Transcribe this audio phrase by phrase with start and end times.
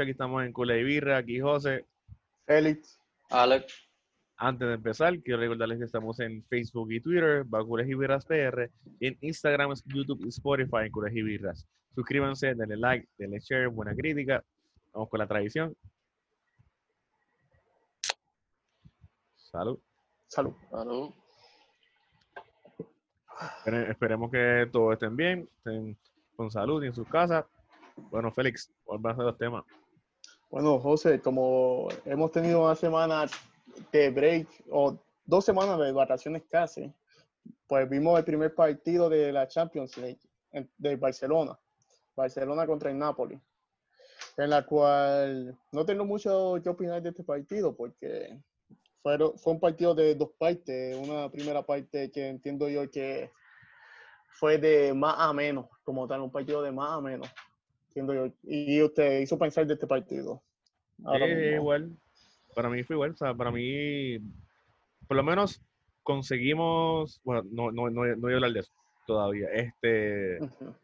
[0.00, 1.86] Aquí estamos en Cula y Birra, aquí José.
[2.46, 2.98] Félix.
[3.30, 3.88] Alex.
[4.36, 8.24] Antes de empezar, quiero recordarles que estamos en Facebook y Twitter, bajo Cules y Birras
[8.26, 11.66] PR, y en Instagram, YouTube y Spotify en Cules y Birras.
[11.94, 14.42] Suscríbanse, denle like, denle share, buena crítica.
[14.92, 15.76] Vamos con la tradición.
[19.36, 19.78] Salud.
[20.28, 20.54] Salud.
[20.70, 21.10] Salud.
[23.58, 25.96] Espere- Esperemos que todos estén bien, estén
[26.36, 27.44] con salud y en sus casas.
[28.10, 29.64] Bueno, Félix, ¿cuál van a ser los temas?
[30.52, 33.24] Bueno, José, como hemos tenido una semana
[33.90, 36.92] de break o dos semanas de vacaciones casi,
[37.66, 40.20] pues vimos el primer partido de la Champions League
[40.76, 41.58] de Barcelona,
[42.14, 43.40] Barcelona contra el Napoli,
[44.36, 48.38] en la cual no tengo mucho que opinar de este partido porque
[49.02, 53.30] fueron, fue un partido de dos partes, una primera parte que entiendo yo que
[54.34, 57.30] fue de más a menos, como tal, un partido de más a menos.
[57.94, 58.32] Yo.
[58.44, 60.42] Y usted hizo pensar de este partido.
[60.98, 61.26] Mismo.
[61.26, 61.96] igual.
[62.54, 63.12] Para mí fue igual.
[63.12, 64.18] O sea, para mí,
[65.06, 65.62] por lo menos
[66.02, 67.20] conseguimos.
[67.24, 68.72] Bueno, no, no, no, no voy a hablar de eso
[69.06, 69.48] todavía.
[69.52, 70.38] Este,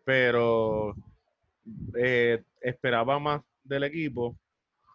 [0.05, 0.95] pero
[1.97, 4.37] eh, esperaba más del equipo.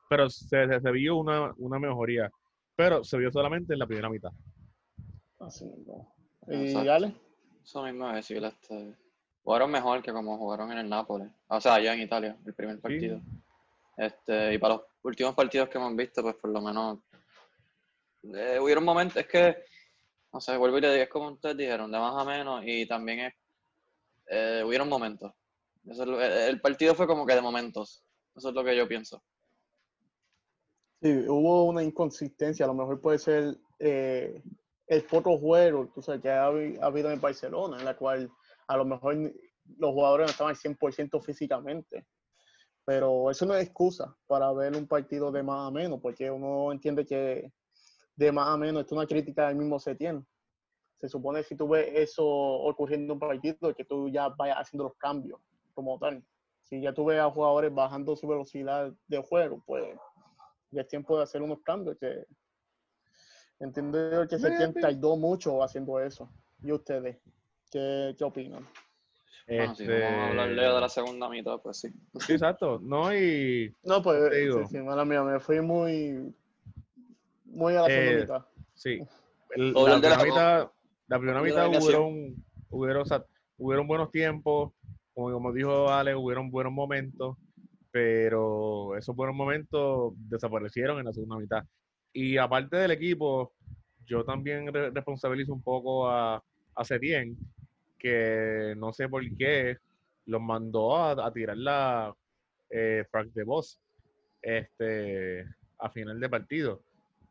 [0.09, 2.29] Pero se, se, se vio una, una mejoría.
[2.75, 4.31] Pero se vio solamente en la primera mitad.
[5.39, 6.13] Así mismo.
[6.47, 6.91] ¿Y Exacto.
[6.91, 7.13] Ale?
[7.63, 8.43] Eso mismo es decir,
[9.43, 11.29] jugaron mejor que como jugaron en el Nápoles.
[11.47, 13.21] O sea, allá en Italia, el primer partido.
[13.97, 16.99] Este, y para los últimos partidos que hemos visto, pues por lo menos
[18.23, 19.55] eh, hubieron momentos, es que,
[20.31, 22.87] no sé, vuelvo y le digo, es como ustedes dijeron, de más a menos, y
[22.87, 23.33] también es,
[24.27, 25.31] eh, hubieron momentos.
[25.85, 28.03] Eso es lo- el, el partido fue como que de momentos.
[28.35, 29.21] Eso es lo que yo pienso.
[31.01, 32.63] Sí, hubo una inconsistencia.
[32.63, 34.41] A lo mejor puede ser eh,
[34.87, 38.31] el poco juego tú sabes, que ha habido en Barcelona, en la cual
[38.67, 39.15] a lo mejor
[39.77, 42.05] los jugadores no estaban al 100% físicamente.
[42.85, 46.71] Pero eso no es excusa para ver un partido de más a menos, porque uno
[46.71, 47.51] entiende que
[48.15, 50.25] de más a menos es una crítica del mismo Setién.
[50.99, 54.57] Se supone que si tú ves eso ocurriendo en un partido, que tú ya vayas
[54.57, 55.39] haciendo los cambios
[55.73, 56.23] como tal.
[56.61, 59.97] Si ya tú ves a jugadores bajando su velocidad de juego, pues
[60.71, 62.25] ya es tiempo de hacer unos cambios que
[63.59, 66.29] entiendo que Setién tardó mucho haciendo eso.
[66.61, 67.17] ¿Y ustedes?
[67.73, 68.63] ¿Qué, qué opinan?
[69.47, 71.89] Si Este, vamos a hablar de la segunda mitad, pues sí.
[72.19, 72.79] sí, exacto.
[72.83, 74.59] No, y No, pues, Te digo.
[74.67, 76.33] sí, sí, mala mía, me fui muy,
[77.45, 78.45] muy a la segunda Eh, mitad.
[78.75, 78.99] Sí.
[79.55, 80.71] El- la, primera mitad,
[81.07, 82.35] la primera mitad hubieron,
[82.69, 83.25] hubieron, o sea,
[83.57, 84.71] hubieron buenos tiempos,
[85.15, 87.37] como, como dijo Ale, hubieron buenos momentos,
[87.91, 91.63] pero esos buenos momentos desaparecieron en la segunda mitad.
[92.13, 93.53] Y aparte del equipo,
[94.05, 96.43] yo también re- responsabilizo un poco a,
[96.75, 97.37] a Setién,
[98.03, 99.77] que no sé por qué
[100.25, 102.13] los mandó a, a tirar la
[102.69, 103.79] eh, Frank de Boss
[104.41, 105.47] este,
[105.79, 106.81] a final de partido.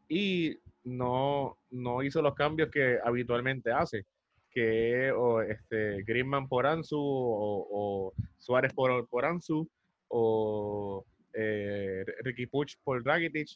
[0.09, 4.07] Y no, no hizo los cambios que habitualmente hace,
[4.51, 9.69] que o este, Griezmann por Ansu o, Suárez por, por Ansu
[10.09, 11.05] o
[11.35, 13.49] eh, Ricky Puch por Rakitic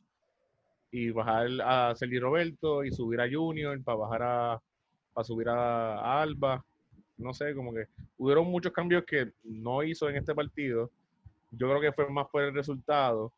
[0.91, 4.63] y bajar a Sergi Roberto y subir a Junior para bajar a
[5.13, 6.63] para subir a Alba.
[7.19, 7.87] No sé, como que
[8.19, 10.91] hubieron muchos cambios que no hizo en este partido.
[11.51, 13.33] Yo creo que fue más por el resultado.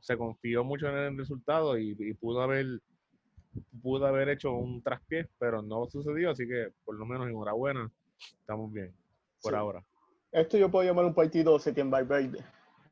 [0.00, 2.80] Se confió mucho en el resultado y, y pudo haber
[3.82, 7.88] pudo haber hecho un traspié, pero no sucedió, así que por lo menos enhorabuena,
[8.40, 8.92] estamos bien
[9.40, 9.56] por Sí.
[9.56, 9.84] ahora.
[10.32, 12.44] Esto yo puedo llamar un partido Setién Valverde,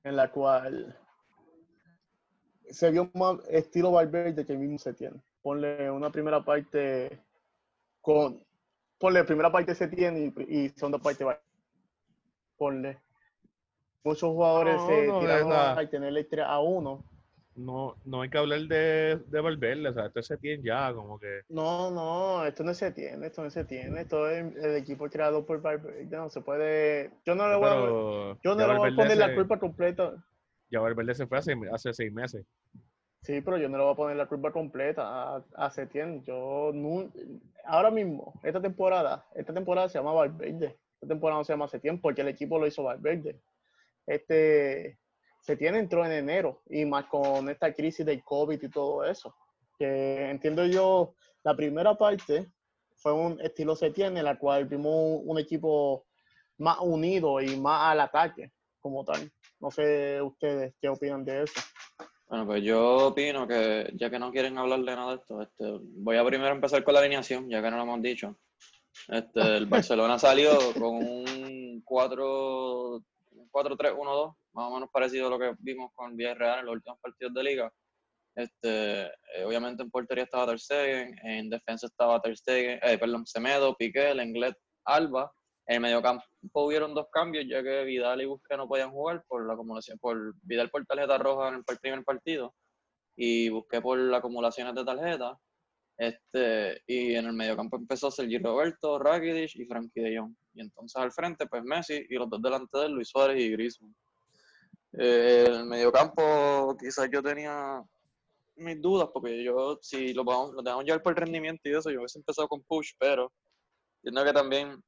[0.04, 0.96] en la cual
[2.70, 5.20] se vio más estilo Valverde que el mismo Setién.
[5.42, 7.18] Ponle una primera parte
[8.00, 8.40] con.
[9.02, 11.44] Ponle primera parte Setién y, y segunda parte Valverde.
[12.56, 12.98] Ponle.
[14.04, 17.04] Muchos jugadores No, se no, tiraron tenerle 3 a 1.
[17.56, 21.18] No, no hay que hablar de, de Valverde, o sea, esto se tiene ya, como
[21.18, 25.08] que No, no, esto no se tiene, esto no se tiene, esto es el equipo
[25.10, 28.90] creado por Valverde, no se puede, yo no le voy a, yo no le voy
[28.90, 30.14] a poner la se- culpa completa,
[30.70, 32.46] ya Valverde se fue hace, hace seis meses.
[33.22, 35.02] Sí, pero yo no le voy a poner la culpa completa
[35.36, 37.10] a, a Setién, yo no,
[37.64, 42.00] ahora mismo, esta temporada, esta temporada se llama Valverde, esta temporada no se llama Setién
[42.00, 43.40] porque el equipo lo hizo Valverde,
[44.06, 44.98] este,
[45.40, 49.34] Setién entró en enero y más con esta crisis del COVID y todo eso,
[49.78, 52.50] que entiendo yo, la primera parte
[52.96, 56.06] fue un estilo Setién en la cual vimos un equipo
[56.58, 59.30] más unido y más al ataque como tal.
[59.58, 61.60] No sé ustedes qué opinan de eso.
[62.32, 65.78] Bueno, pues yo opino que ya que no quieren hablar de nada de esto, este,
[65.98, 68.38] voy a primero empezar con la alineación, ya que no lo hemos dicho.
[69.08, 73.04] Este, el Barcelona salió con un 4
[73.52, 77.34] 4-3-1-2, más o menos parecido a lo que vimos con Villarreal en los últimos partidos
[77.34, 77.70] de liga.
[78.34, 83.26] Este, eh, obviamente en portería estaba Ter Stegen, en defensa estaba Ter Stegen, eh, perdón,
[83.26, 84.56] Semedo, Piqué, Lenglet,
[84.86, 85.30] Alba.
[85.72, 86.22] En el mediocampo
[86.52, 90.34] hubieron dos cambios, ya que Vidal y Busquets no podían jugar por la acumulación, por
[90.42, 92.54] Vidal por tarjeta roja en el primer partido
[93.16, 95.38] y busqué por las acumulaciones de tarjetas.
[95.96, 100.34] Este, y en el mediocampo empezó Sergi Roberto, Rakitic y Frankie de Jong.
[100.52, 103.50] Y entonces al frente, pues Messi y los dos delante de él, Luis Suárez y
[103.52, 103.94] Griezmann.
[104.98, 107.82] Eh, el mediocampo quizás yo tenía
[108.56, 111.90] mis dudas, porque yo, si lo, vamos, lo tenemos llevar por el rendimiento y eso,
[111.90, 113.32] yo hubiese empezado con Push, pero
[114.02, 114.82] entiendo que también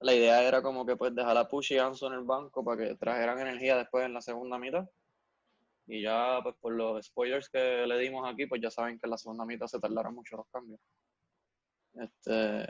[0.00, 2.76] la idea era como que pues dejar a Push y Anso en el banco para
[2.76, 4.86] que trajeran energía después en la segunda mitad.
[5.86, 9.10] Y ya, pues por los spoilers que le dimos aquí, pues ya saben que en
[9.10, 10.80] la segunda mitad se tardaron mucho los cambios.
[11.94, 12.66] Este,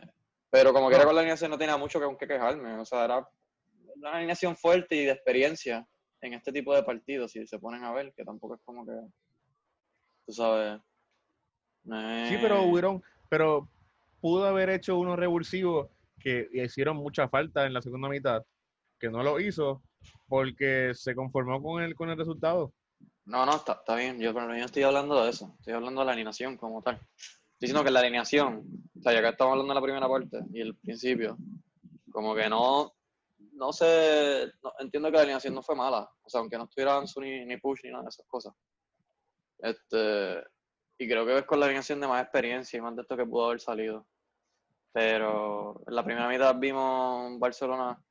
[0.50, 2.78] pero como que era con la alineación no tenía mucho que, que quejarme.
[2.78, 3.28] O sea, era
[3.96, 5.86] una alineación fuerte y de experiencia
[6.20, 8.92] en este tipo de partidos, si se ponen a ver, que tampoco es como que,
[10.26, 10.80] tú sabes.
[11.84, 13.68] Sí, pero hubieron, pero
[14.20, 15.88] pudo haber hecho unos revulsivos
[16.26, 18.42] que hicieron mucha falta en la segunda mitad,
[18.98, 19.84] que no lo hizo
[20.26, 22.72] porque se conformó con el, con el resultado.
[23.26, 24.18] No, no, está, está bien.
[24.18, 25.54] Yo, pero yo no estoy hablando de eso.
[25.60, 26.96] Estoy hablando de la alineación como tal.
[26.96, 28.66] Estoy diciendo que la alineación,
[28.98, 31.38] o sea, ya que estamos hablando de la primera parte y el principio,
[32.10, 32.92] como que no,
[33.52, 34.50] no sé,
[34.80, 36.10] entiendo que la alineación no fue mala.
[36.22, 38.52] O sea, aunque no estuviera Anthony ni, Push ni nada de esas cosas.
[39.58, 40.42] Este,
[40.98, 43.26] y creo que es con la alineación de más experiencia y más de esto que
[43.26, 44.08] pudo haber salido.
[44.96, 48.02] Pero en la primera mitad vimos Barcelona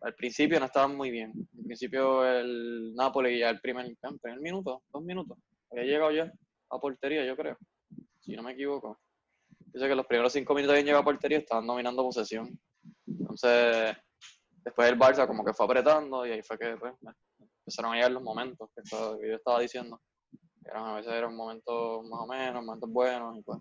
[0.00, 1.34] al principio no estaban muy bien.
[1.58, 5.36] Al principio el Napoli ya el primer, el minuto, dos minutos.
[5.70, 6.32] Había llegado ya
[6.70, 7.58] a portería, yo creo.
[8.20, 8.98] Si no me equivoco.
[9.74, 12.58] Sé que los primeros cinco minutos habían llegado a portería estaban dominando posesión.
[13.06, 13.94] Entonces,
[14.64, 16.94] después el Barça como que fue apretando y ahí fue que pues,
[17.38, 18.82] empezaron a llegar los momentos que,
[19.28, 20.00] yo estaba diciendo.
[20.64, 23.58] Eran, a veces eran momentos más o menos, momentos buenos y pues.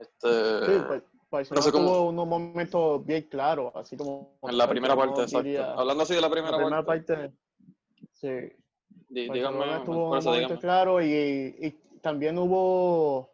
[0.00, 4.38] Este, sí, pues pues no tuvo unos momentos bien claros, así como...
[4.42, 5.62] En la primera parte, exacto.
[5.62, 7.32] Hablando así de la primera, la primera parte.
[8.12, 8.50] Sí.
[9.08, 13.30] dígame, tuvo un momento claro y, y, también hubo,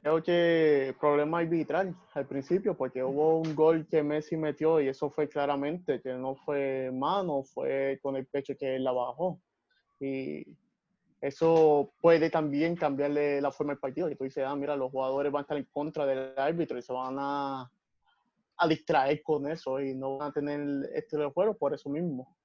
[0.00, 5.10] creo que, problema arbitral al principio, porque hubo un gol que Messi metió y eso
[5.10, 9.40] fue claramente que no fue mano, fue con el pecho que él la bajó.
[10.00, 10.46] Y
[11.20, 14.10] eso puede también cambiarle la forma del partido.
[14.10, 16.82] Y tú dices, ah, mira, los jugadores van a estar en contra del árbitro y
[16.82, 17.70] se van a,
[18.56, 22.36] a distraer con eso y no van a tener estilo de juego por eso mismo.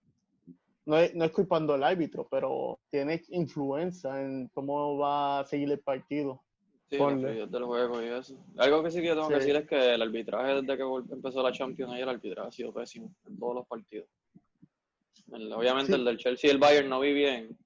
[0.85, 5.71] No es, no es culpando al árbitro, pero tiene influencia en cómo va a seguir
[5.71, 6.41] el partido.
[6.89, 8.37] Sí, del juego y eso.
[8.57, 11.51] Algo que sí que tengo que decir es que el arbitraje desde que empezó la
[11.51, 14.07] Champions ayer, el arbitraje ha sido pésimo en todos los partidos.
[15.31, 17.57] obviamente el del Chelsea y el Bayern no vi bien,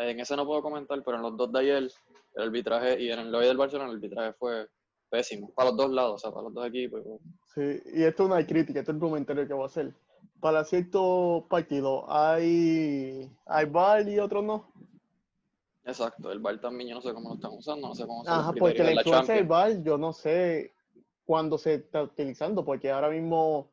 [0.00, 1.90] en ese no puedo comentar, pero en los dos de ayer,
[2.34, 4.68] el arbitraje y en el hoy del Barcelona, el arbitraje fue
[5.10, 7.02] pésimo, para los dos lados, o sea, para los dos equipos.
[7.54, 9.94] Sí, y esto es una crítica, esto es un comentario que voy a hacer.
[10.40, 14.72] Para ciertos partidos, ¿hay, hay VAR y otros no?
[15.84, 18.30] Exacto, el VAR también yo no sé cómo lo están usando, no sé cómo se
[18.30, 20.74] Ajá, porque la influencia del VAR yo no sé
[21.24, 23.70] cuándo se está utilizando, porque ahora mismo,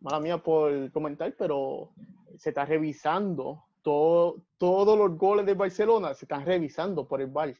[0.00, 1.90] mala mía por comentar, pero
[2.36, 7.54] se está revisando todos los goles de Barcelona se están revisando por el VAR.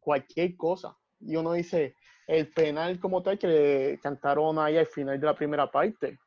[0.00, 0.96] Cualquier cosa.
[1.20, 1.96] Y uno dice,
[2.26, 6.18] el penal como tal que le cantaron ahí al final de la primera parte,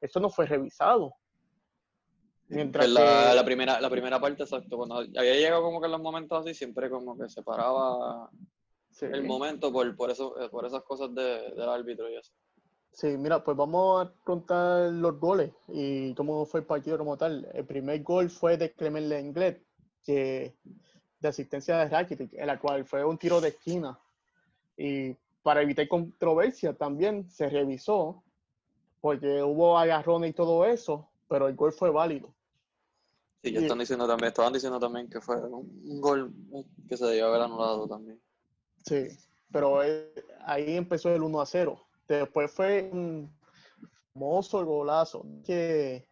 [0.00, 1.14] eso no fue revisado.
[2.48, 6.00] Mientras la, la, primera, la primera parte, exacto, cuando había llegado como que en los
[6.00, 8.30] momentos así, siempre como que se paraba
[9.00, 12.32] el momento por, por, eso, por esas cosas de, del árbitro y eso.
[12.94, 17.48] Sí, mira, pues vamos a contar los goles y cómo fue el partido como tal.
[17.52, 19.60] El primer gol fue de Clement Lenglet,
[20.04, 20.54] que
[21.18, 23.98] de asistencia de Rakitic, en la cual fue un tiro de esquina.
[24.76, 28.22] Y para evitar controversia también se revisó,
[29.00, 32.32] porque hubo agarrones y todo eso, pero el gol fue válido.
[33.42, 36.32] Sí, ya están diciendo también, estaban diciendo también que fue un, gol
[36.88, 38.20] que se debió haber anulado también.
[38.86, 39.08] Sí,
[39.50, 40.14] pero eh,
[40.46, 43.30] ahí empezó el 1 a 0 Después fue un
[44.14, 46.06] hermoso golazo, que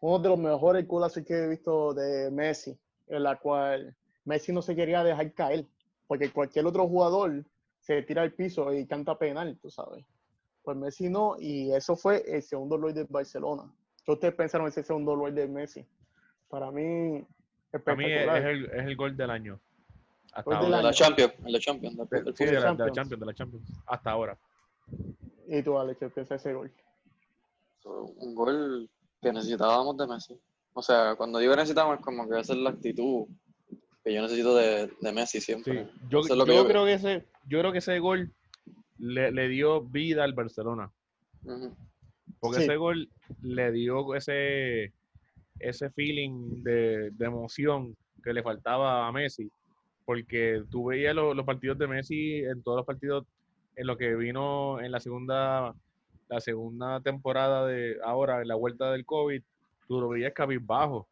[0.00, 2.76] uno de los mejores golazos que he visto de Messi,
[3.06, 5.66] en la cual Messi no se quería dejar caer,
[6.06, 7.44] porque cualquier otro jugador
[7.80, 10.04] se tira al piso y canta penal, tú sabes.
[10.62, 13.72] Pues Messi no, y eso fue el segundo gol de Barcelona.
[14.04, 15.86] ¿Qué ustedes pensaron ese segundo gol de Messi?
[16.48, 17.24] Para mí,
[17.70, 19.60] Para mí es el, es el gol del año.
[20.32, 20.76] Hasta ahora.
[20.76, 21.96] De la Champions, la Champions.
[22.34, 23.82] sí, de la Champions, de la Champions.
[23.86, 24.38] Hasta ahora.
[25.48, 26.72] ¿Y tú, Alex, qué piensas ese gol?
[27.84, 28.90] Un gol
[29.22, 30.38] que necesitábamos de Messi.
[30.72, 33.26] O sea, cuando digo necesitamos es como que esa es la actitud
[34.04, 35.88] que yo necesito de, de Messi Sí, siempre.
[36.08, 38.32] yo, es yo que yo creo que ese, yo creo que ese gol
[38.98, 40.90] le, le dio vida al Barcelona.
[42.40, 42.62] Porque Sí.
[42.64, 43.08] ese gol
[43.42, 44.92] le dio ese,
[45.60, 49.48] ese feeling de, de emoción que le faltaba a Messi.
[50.04, 53.26] Porque tú veías lo- los partidos de Messi en todos los partidos
[53.76, 55.74] en lo que vino en la segunda,
[56.28, 59.42] la segunda temporada de ahora, en la vuelta del COVID,
[59.86, 61.06] tú lo veías cabizbajo.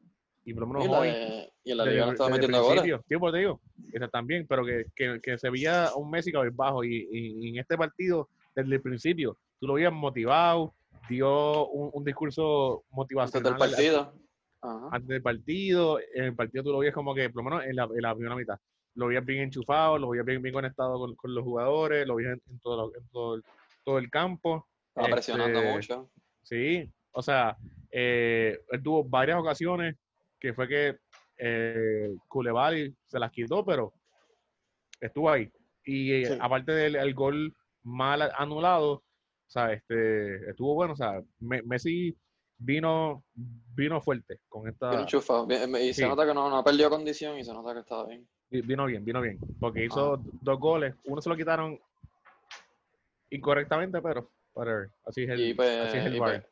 [0.47, 2.67] Y por lo menos Y, la hoy, de- y en la liga no estaba metiendo
[2.67, 3.03] principio.
[3.09, 3.61] Sí, pues te digo,
[3.93, 7.59] esa también, pero que, que, que se veía un Messi cabizbajo y, y- y en
[7.59, 10.75] este partido, desde el principio, tú lo veías motivado,
[11.09, 14.13] dio un, un discurso Antes motivacional del partido.
[14.61, 14.89] Ajá.
[14.93, 17.77] antes del partido, en el partido tú lo veías como que, por lo menos en
[17.77, 18.59] la, en la primera mitad,
[18.95, 22.35] lo veías bien enchufado, lo veías bien, bien conectado con, con los jugadores, lo veías
[22.35, 23.43] en, en todo, lo- en todo, el,
[23.85, 24.67] todo el campo.
[24.89, 26.11] Estaba presionando Este, mucho.
[26.43, 27.57] Sí, o sea,
[27.91, 29.97] eh, él tuvo varias ocasiones
[30.39, 30.99] que fue que
[31.39, 33.93] eh, Koulibaly se las quitó, pero
[35.01, 35.51] estuvo ahí.
[35.85, 39.03] Y eh, aparte del el gol mal anulado, o
[39.51, 42.17] sea, este, estuvo bueno, o sea, Me- Messi
[42.57, 45.47] vino, vino fuerte con esta, Bien enchufado.
[45.47, 46.07] bien- y se sí.
[46.09, 48.27] nota que no, no perdió condición y se nota que estaba bien.
[48.51, 51.79] Vi- vino bien, vino bien, porque hizo dos goles, uno se lo quitaron
[53.31, 56.43] incorrectamente, pero whatever, así es el, y pues, así es el y pues-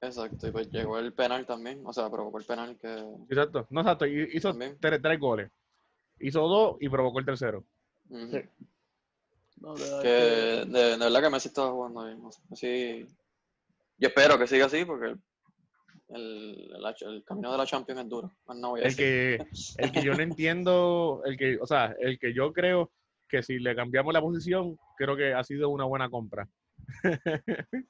[0.00, 1.82] exacto, y pues llegó el penal también.
[1.84, 2.88] O sea, provocó el penal que.
[3.28, 4.76] Exacto, no exacto, hi- hizo También.
[4.80, 5.50] tres, tres goles,
[6.20, 7.64] hizo dos y provocó el tercero.
[8.08, 8.40] Sí.
[9.60, 12.20] No, de verdad Que de, de verdad que Messi estaba jugando bien.
[12.24, 13.08] o sea, Messi-
[13.98, 15.16] yo espero que siga así porque
[16.10, 18.30] el, el, camino de la Champions es duro.
[18.46, 19.04] Más no voy a El decir.
[19.04, 22.92] que, el que yo no entiendo, el que, o sea, el que yo creo
[23.28, 26.48] que si le cambiamos la posición, creo que ha sido una buena compra.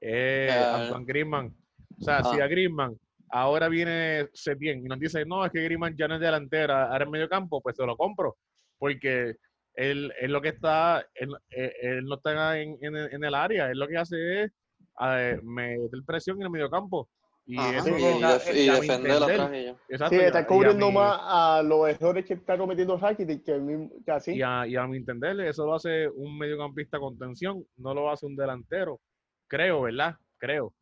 [0.00, 0.48] eh.
[0.50, 1.54] Antoine Griezmann.
[1.98, 2.44] O sea, si Ah.
[2.44, 2.98] a Griezmann
[3.28, 7.04] ahora viene Setien y nos dice, no, es que Griezmann ya no es delantera, ahora
[7.04, 8.36] es medio campo, pues se lo compro.
[8.78, 9.36] Porque
[9.74, 13.70] él, él lo que está, él, él- él no está en, en en el área,
[13.70, 14.52] él lo que hace es
[15.02, 17.08] eh, meter presión en el medio campo.
[17.46, 19.70] Y Ajá, eso y, no- def- y a defender atrás y ya.
[19.88, 23.42] exacto, Sí, a- está a cubriendo mi- más a los errores que está cometiendo Rakitic
[23.44, 24.32] que, que así.
[24.36, 28.10] Y a, y a mi entender, eso lo hace un mediocampista con tensión, no lo
[28.10, 29.00] hace un delantero.
[29.48, 30.14] Creo, ¿verdad?
[30.38, 30.72] Creo.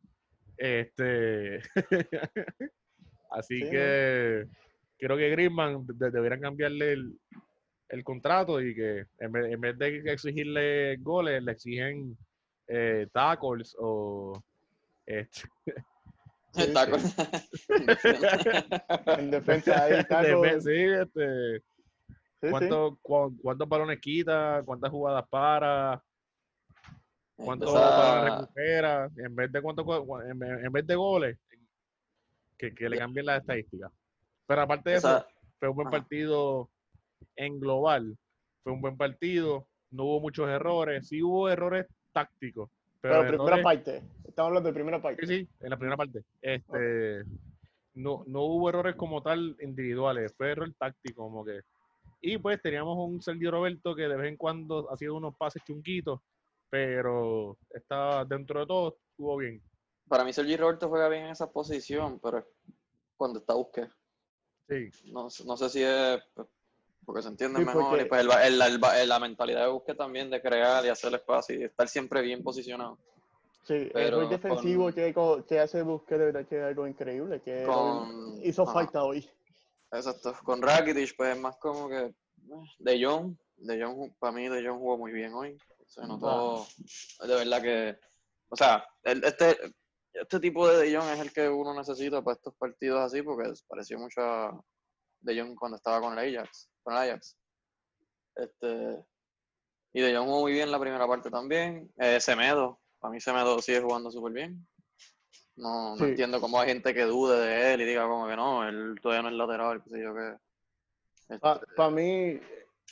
[0.57, 1.59] Este.
[3.31, 4.45] Así Sí, que
[4.97, 7.19] creo que Griezmann de- deberían cambiarle el,
[7.89, 12.17] el contrato y que en vez, en vez de exigirle goles, le exigen
[12.69, 14.41] eh, tackles o.
[15.05, 15.49] este,
[16.51, 16.63] Sí,
[19.05, 20.41] En defensa ahí, Taco.
[20.43, 21.63] defe- sí, este.
[22.49, 24.61] ¿cuántos, cua- ¿Cuántos balones quita?
[24.65, 26.01] ¿Cuántas jugadas para?
[27.35, 31.37] cuánto Esa- recupera, en vez de cuánto cu- en, vez- en vez de goles,
[32.57, 33.91] que, que le cambien las estadísticas.
[34.47, 35.25] Pero aparte de eso,
[35.59, 35.97] fue un buen ajá.
[35.99, 36.69] partido
[37.35, 38.17] en global,
[38.63, 42.69] fue un buen partido, no hubo muchos errores, sí hubo errores tácticos,
[43.01, 44.03] pero, Pero primera parte.
[44.25, 45.25] Estamos hablando de primera parte.
[45.27, 46.23] sí, sí, en la primera parte.
[46.41, 47.23] Este,
[47.95, 51.61] no, no hubo errores como tal individuales, fue error táctico como que.
[52.21, 56.19] Y pues teníamos un Sergio Roberto que de vez en cuando hacía unos pases chunquitos,
[56.69, 59.61] pero está dentro de todo, estuvo bien.
[60.07, 62.45] Para mí Sergi Roberto juega bien en esa posición, pero
[63.15, 63.95] cuando está Busquets.
[64.67, 66.21] Sí, No, sé- no sé si es
[67.09, 69.97] porque se entiende Sí, mejor porque- y pues el, el- el la mentalidad de Busquets
[69.97, 72.99] también de crear y hacer espacio y estar siempre bien posicionado.
[73.63, 76.85] Sí, el Pero rol defensivo con- que, que hace Busquets de verdad que es algo
[76.85, 77.41] increíble.
[77.41, 78.73] Que Con- hizo ajá.
[78.73, 79.27] falta hoy.
[79.91, 80.35] Exacto.
[80.43, 82.13] Con Rakitic, pues es más como que eh,
[82.77, 85.57] De Jong, De Jong, para mí De Jong jugó muy bien hoy.
[85.87, 86.67] Se notó
[87.25, 87.97] de verdad que,
[88.49, 89.57] o sea, el- este,
[90.13, 93.51] este tipo de De Jong es el que uno necesita para estos partidos así, porque
[93.67, 94.63] pareció mucho a
[95.21, 97.37] De Jong cuando estaba con el Ajax, con el Ajax.
[98.35, 99.03] Este,
[99.93, 101.91] y De Jong jugó muy bien la primera parte también.
[101.97, 104.67] Eh, Semedo, para mí Semedo sigue jugando súper bien.
[105.55, 106.03] No, no Sí.
[106.05, 109.23] entiendo cómo hay gente que dude de él y diga como que no, él todavía
[109.23, 110.37] no es lateral, qué sé yo qué.
[111.33, 112.39] Este, Para mí,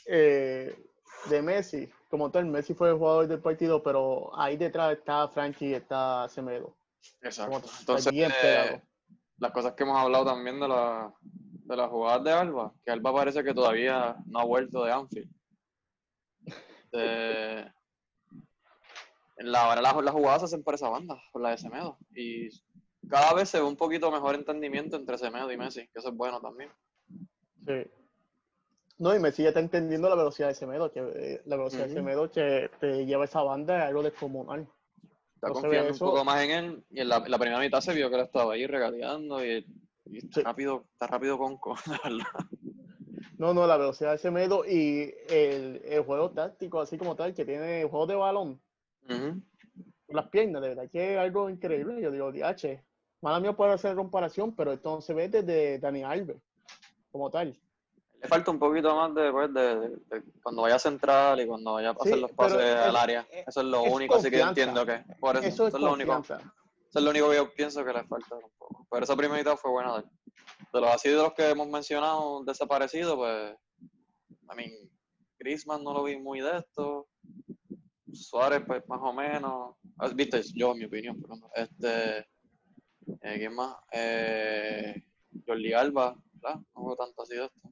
[0.06, 0.84] eh,
[1.30, 5.70] de Messi, como tal, Messi fue el jugador del partido, pero ahí detrás está Frankie
[5.70, 6.76] y está Semedo.
[7.22, 7.62] Exacto.
[7.80, 8.82] Entonces, eh,
[9.38, 11.12] las cosas que hemos hablado también de, la,
[11.68, 15.30] de las jugadas de Alba, que Alba parece que todavía no ha vuelto de Anfield.
[16.92, 17.70] De-
[19.36, 21.96] en la, ahora las, las jugadas se hacen por esa banda, por la de Semedo.
[22.14, 22.48] Y
[23.08, 26.14] cada vez se ve un poquito mejor entendimiento entre Semedo y Messi, que eso es
[26.16, 26.70] bueno también.
[27.64, 27.86] Sí.
[28.98, 31.90] No, y Messi ya está entendiendo la velocidad de Semedo, que eh, la velocidad Ujú.
[31.94, 34.66] de Semedo que te lleva esa banda es algo descomunal.
[35.36, 36.84] Está No confiando un poco más en él.
[36.90, 39.64] Y en la, en la primera mitad se vio que él estaba ahí regateando y
[40.10, 40.44] Y está Sí.
[40.44, 42.46] rápido, está rápido Conco, la verdad.
[43.38, 47.44] No, no, la velocidad de Semedo y el, el juego táctico, así como tal, que
[47.44, 48.60] tiene juego de balón,
[49.08, 49.40] Ujú.
[50.08, 52.00] las piernas, de verdad que es algo increíble.
[52.02, 52.82] Yo digo, DH,
[53.20, 56.38] mala mía puede hacer comparación, pero esto no se ve desde Dani Alves,
[57.12, 57.56] como tal.
[58.20, 61.46] Le falta un poquito más de, pues, de, de- de cuando vaya a central y
[61.46, 63.26] cuando vaya a hacer Sí, los pases al es- área.
[63.30, 65.74] es- Eso es lo es único, así que yo entiendo que por eso, Eso es
[65.74, 66.12] eso es lo único.
[66.18, 68.77] Eso es lo único que yo pienso que le falta un poco.
[68.90, 70.04] Pero esa primera mitad fue buena de él.
[70.72, 73.56] De los así de los que hemos mencionado desaparecidos, pues.
[74.48, 74.64] A mí,
[75.38, 77.06] Griezmann no lo vi muy de esto.
[78.12, 79.76] Suárez, pues más o menos.
[79.98, 81.42] Ah, Viste, yo en mi opinión, perdón.
[81.54, 82.18] Este.
[82.18, 82.26] eh,
[83.36, 83.76] ¿Quién más?
[83.92, 85.02] Eh,
[85.46, 86.56] Jordi Alba, ¿verdad?
[86.56, 87.70] No juego tanto así de esto.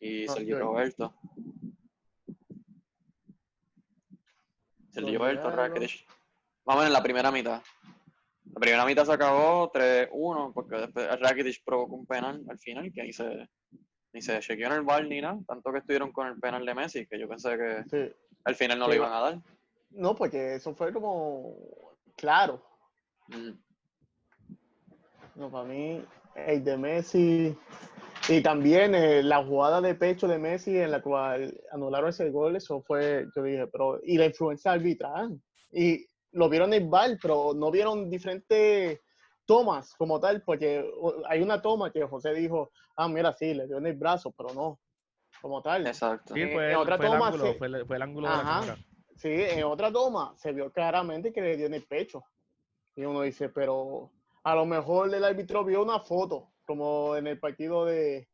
[0.00, 1.14] Y No, Sergio Roberto.
[4.90, 5.50] Sergio Roberto.
[5.50, 6.06] Rakitic.
[6.64, 7.62] Más o menos en la primera mitad.
[8.54, 13.02] La primera mitad se acabó 3-1 porque después Rakitic provocó un penal al final que
[13.02, 13.48] ni se,
[14.12, 15.38] ni se chequeó en el bar ni nada.
[15.46, 18.12] Tanto que estuvieron con el penal de Messi que yo pensé que Sí.
[18.44, 19.38] al final no Sí, lo iban a dar.
[19.90, 21.54] No, porque eso fue como
[22.16, 22.62] claro.
[23.28, 23.50] Mm.
[25.36, 27.56] No, para mí, el de Messi
[28.28, 32.56] y también eh, la jugada de pecho de Messi en la cual anularon ese gol,
[32.56, 35.40] eso fue, yo dije, pero, y la influencia arbitral.
[35.72, 36.06] Y
[36.38, 39.00] lo vieron en el bar, pero no vieron diferentes
[39.44, 40.88] tomas como tal, porque
[41.28, 44.54] hay una toma que José dijo, ah, mira, sí, le dio en el brazo, pero
[44.54, 44.78] no,
[45.40, 45.86] como tal.
[45.86, 46.34] Exacto.
[46.34, 47.58] Sí, Eh, fue, en el- otra fue el toma, ángulo, sí.
[47.58, 48.60] fue, el, fue el ángulo de la Ajá.
[48.60, 48.78] cámara.
[49.16, 52.22] Sí, en otra toma se vio claramente que le dio en el pecho.
[52.94, 54.10] Y uno dice, pero
[54.44, 58.28] a lo mejor el árbitro vio una foto, como en el partido de,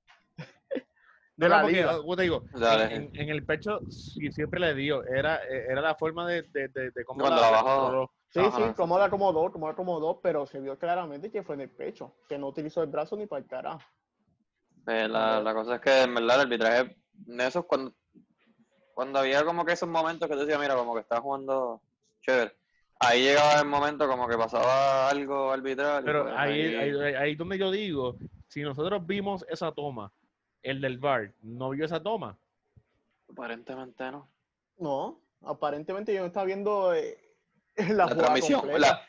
[1.36, 1.96] de la liga.
[1.98, 5.04] como te digo, en, en- en el pecho sí, siempre le dio.
[5.04, 8.10] Era, eh, era la forma de, de, de, de cómo Cuando la bajó.
[8.30, 8.50] Sí, Ajá.
[8.56, 11.70] sí, como la acomodó, como la acomodó, pero se vio claramente que fue en el
[11.70, 13.82] pecho, que no utilizó el brazo ni para el carajo.
[14.88, 17.92] Eh, la, la cosa es que en verdad el arbitraje de esos cuando,
[18.92, 21.80] cuando había como que esos momentos que te decía, mira, como que estás jugando
[22.20, 22.56] chévere.
[23.00, 26.04] Ahí llegaba el momento como que pasaba algo arbitral.
[26.04, 28.16] Pero pues ahí, ahí, ahí- ahí donde yo digo,
[28.48, 30.12] si nosotros vimos esa toma,
[30.64, 32.36] el del VAR no vio esa toma.
[33.30, 34.28] aparentemente no.
[34.78, 37.16] No, aparentemente yo no estaba viendo eh,
[37.76, 39.00] la, La, transmisión, la,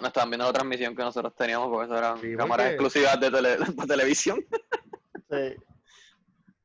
[0.00, 3.20] no estaban viendo la transmisión que nosotros teníamos porque eso eran Sí, cámaras porque- exclusivas
[3.20, 4.38] de, tele- de televisión.
[5.30, 5.56] Sí.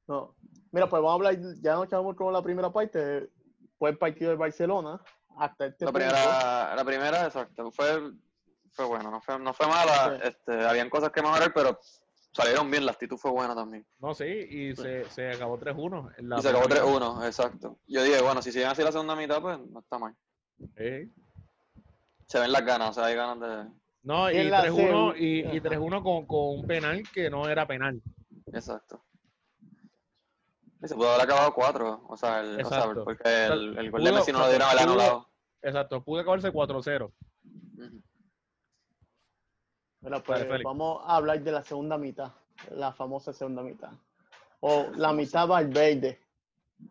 [0.07, 0.35] No.
[0.71, 3.29] Mira, pues vamos a hablar, ya nos quedamos con la primera parte,
[3.77, 4.99] fue el partido de Barcelona,
[5.37, 6.05] hasta este La punto.
[6.07, 8.11] primera, la primera, exacto, fue,
[8.71, 10.27] fue bueno, no fue, no fue mala, Sí.
[10.29, 11.79] este, habían cosas que mejorar, pero
[12.33, 13.85] salieron bien, la actitud fue buena también.
[13.99, 16.13] No, sí, y se, se acabó 3-1.
[16.17, 17.79] en la Y se acabó primera 3-1, exacto.
[17.87, 20.15] Yo dije, bueno, si siguen así la segunda mitad, pues no está mal.
[20.77, 21.11] Sí.
[22.27, 23.69] Se ven las ganas, o sea, hay ganas de...
[24.03, 25.69] No, Y y en la 3-1 seg- y, y Ajá.
[25.69, 28.01] 3-1 con, con un penal que no era penal.
[28.51, 29.01] Exacto.
[30.83, 33.03] Y se pudo haber acabado 4, o sea, el, o sea, Exacto.
[33.05, 35.29] porque el, el gol de Messi no lo dieron al anulado.
[35.61, 37.03] Exacto, pudo acabarse 4-0.
[37.77, 38.01] Ujú.
[40.03, 42.31] Mira, pues vamos a hablar de la segunda mitad,
[42.71, 43.91] la famosa segunda mitad.
[44.59, 46.19] O la mitad Valverde,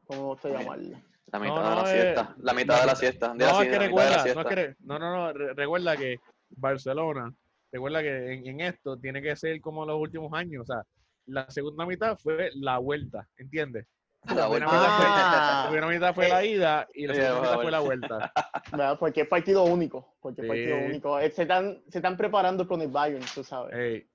[0.06, 1.02] como gusta llamarla.
[1.26, 2.34] La mitad No, de la eh, siesta.
[2.40, 3.34] La mitad de la siesta.
[3.34, 6.16] No, es que recuerda, no, es que no, no, no, re- recuerda que
[6.50, 7.32] Barcelona,
[7.70, 10.82] recuerda que en, en esto tiene que ser como los últimos años, o sea,
[11.26, 13.86] la segunda mitad fue la vuelta, ¿entiendes?
[14.24, 14.66] La primera vuelta.
[14.66, 15.60] mitad fue- Ah.
[15.64, 18.32] La primera mitad fue la ida y la Sí, segunda mitad fue la vuelta.
[18.72, 18.98] ¿verdad?
[18.98, 21.18] Porque es partido único, porque partido único.
[21.18, 23.74] Eh, Se están, se están preparando con el Bayern, tú sabes.
[23.74, 24.08] Ey,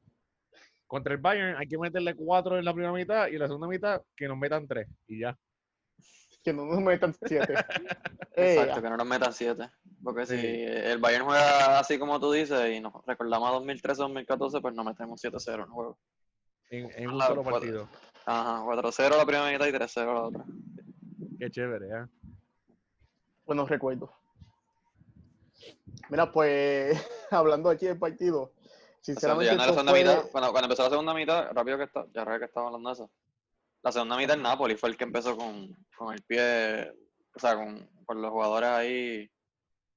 [0.88, 3.68] Contra el Bayern hay que meterle cuatro en la primera mitad y en la segunda
[3.68, 5.38] mitad que nos metan tres y ya.
[6.42, 7.54] Que no nos metan siete.
[8.38, 9.68] Eh, Exacto, que no nos metan 7.
[10.04, 10.40] Porque Sí.
[10.40, 14.86] si el Bayern juega así como tú dices y nos recordamos a 2013-2014, pues nos
[14.86, 15.98] metemos 7-0 en el juego.
[16.70, 17.90] En, en un solo cuatro.
[18.30, 20.46] Ajá, 4-0 la primera mitad y 3-0 la otra.
[21.40, 22.06] Qué chévere, ¿eh?
[23.46, 24.10] buenos recuerdos.
[26.10, 26.98] Mira, pues,
[27.32, 28.52] hablando aquí del partido,
[29.00, 31.52] Sinceramente, sinceramente, ya en la esto segunda fue- mitad, cuando, cuando empezó la segunda mitad,
[31.54, 33.10] rápido que está, ya rápido que estaba hablando de eso.
[33.84, 36.92] La segunda mitad el Napoli fue el que empezó con, con el pie,
[37.34, 39.32] o sea, con, con los jugadores ahí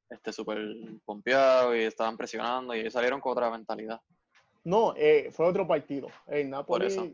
[0.09, 0.59] este súper
[1.05, 4.01] pompeados y estaban presionando y ellos salieron con otra mentalidad.
[4.65, 6.09] No, eh, fue otro partido.
[6.29, 7.09] El Por Napoli eso.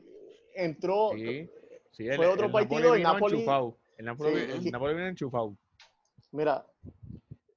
[0.56, 1.10] Entró.
[1.14, 1.48] Sí,
[1.92, 3.76] sí, Fue otro partido, el vino Napoli- enchufado.
[3.98, 5.56] El Napoli, Sí, el y- Napoli vino enchufado.
[6.32, 6.66] Mira,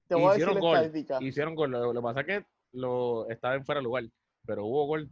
[0.07, 1.17] te voy a decir Hicieron la estadística.
[1.23, 1.71] Hicieron gol.
[1.71, 4.03] Lo, lo que pasa es que lo, estaba en fuera de lugar,
[4.45, 5.09] pero hubo gol.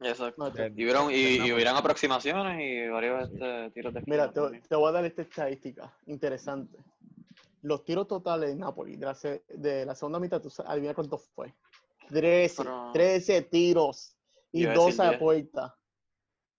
[0.00, 0.52] Exacto.
[0.76, 1.14] Y hubieron, y,
[1.46, 5.22] y hubieran aproximaciones y varios este, tiros de Mira, te, te voy a dar esta
[5.22, 6.78] estadística interesante.
[7.62, 9.16] Los tiros totales de Napoli de la,
[9.48, 11.52] de la segunda mitad, tú adivina cuánto fue.
[12.08, 14.14] 13, Pero- 13 tiros.
[14.52, 15.18] y Iba a 12 decir a 10.
[15.20, 15.77] puerta.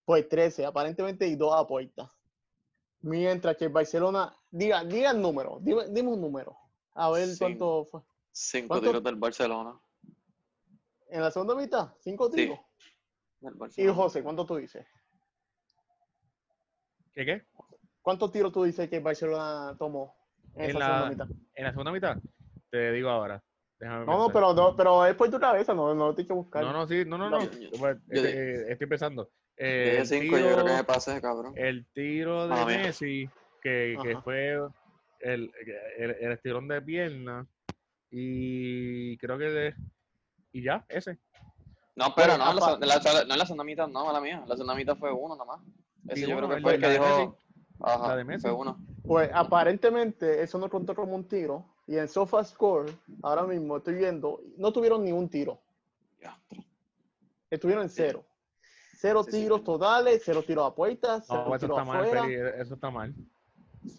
[0.09, 2.11] Pues 13, aparentemente, y 2 a puerta.
[3.01, 6.57] Mientras que el Barcelona, diga, diga el número, dime, dime un número.
[6.95, 8.01] A ver cuánto fue.
[8.31, 8.87] Cinco ¿Cuánto?
[8.87, 9.79] tiros del Barcelona.
[11.11, 12.35] En la segunda mitad, 5 Sí.
[12.37, 12.59] tiros.
[13.77, 13.85] Y.
[13.85, 14.83] José, ¿cuánto tú dices?
[17.13, 17.43] ¿Qué qué?
[18.01, 20.15] ¿Cuántos tiros tú dices que el Barcelona tomó
[20.55, 21.27] en, la- segunda mitad?
[21.53, 22.17] En la segunda mitad,
[22.71, 23.43] te digo ahora.
[23.79, 26.33] Déjame No, no, pero, no, pero es por tu cabeza, no, no lo tienes que
[26.33, 26.63] buscar.
[26.63, 27.41] No, no, sí, no, no, no.
[27.43, 29.29] Yo- yo- Pues, yo este, estoy pensando.
[29.61, 31.53] Eh, el, cinco, yo creo que me tiro, pasé, cabrón.
[31.57, 32.65] el tiro de Ah.
[32.65, 33.29] Messi,
[33.61, 34.53] que, que fue
[35.19, 35.51] el,
[35.97, 37.45] el, el estirón de pierna,
[38.09, 39.75] y creo que de,
[40.53, 41.17] y ya, ese.
[41.95, 44.41] No, espera, Bueno, no, en la, la- no en la segunda mitad, no, mala mía.
[44.47, 45.59] La segunda mitad fue uno nomás.
[46.07, 47.03] Ese Sí, yo uno, creo que fue el que dijo.
[47.03, 47.31] Messi.
[47.81, 48.41] Ajá, La de Messi.
[48.43, 48.77] fue uno.
[49.05, 51.65] Pues aparentemente eso no contó como un tiro.
[51.87, 52.93] Y en SofaScore,
[53.23, 55.59] ahora mismo estoy viendo, no tuvieron ni un tiro.
[56.21, 56.39] Ya.
[57.49, 58.23] Estuvieron en cero.
[59.01, 59.65] Cero Sí, tiros sí.
[59.65, 62.21] totales, cero tiros a puertas, cero No, eso tiros está mal, afuera.
[62.23, 63.13] Peri, eso está mal.